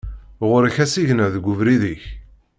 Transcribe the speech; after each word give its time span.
Ɣur-k 0.49 0.77
asigna 0.83 1.27
deg 1.33 1.45
ubrid-ik! 1.51 2.03